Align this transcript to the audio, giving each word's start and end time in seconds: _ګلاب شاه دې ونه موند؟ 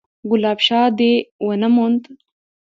_ګلاب 0.29 0.59
شاه 0.67 0.89
دې 0.97 1.13
ونه 1.45 1.69
موند؟ 1.75 2.03